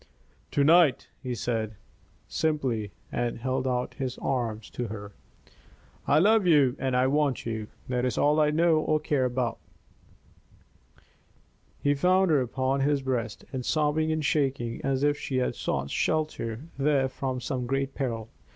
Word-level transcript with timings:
"To 0.49 0.63
night," 0.63 1.09
he 1.21 1.35
said, 1.35 1.75
simply, 2.27 2.89
and 3.11 3.37
held 3.37 3.67
out 3.67 3.93
his 3.93 4.17
arms 4.17 4.71
to 4.71 4.87
her. 4.87 5.11
"I 6.07 6.17
love 6.17 6.47
you 6.47 6.75
and 6.79 6.97
I 6.97 7.05
want 7.05 7.45
you. 7.45 7.67
That 7.87 8.03
is 8.03 8.17
all 8.17 8.39
I 8.39 8.49
know 8.49 8.77
or 8.79 8.99
care 8.99 9.25
about." 9.25 9.59
He 11.83 11.93
found 11.93 12.31
her 12.31 12.41
upon 12.41 12.79
his 12.79 13.03
breast, 13.03 13.45
sobbing 13.61 14.11
and 14.11 14.25
shaking 14.25 14.81
as 14.83 15.03
if 15.03 15.19
she 15.19 15.37
had 15.37 15.53
sought 15.53 15.91
shelter 15.91 16.61
there 16.79 17.07
from 17.07 17.39
some 17.39 17.67
great 17.67 17.93
peril. 17.93 18.27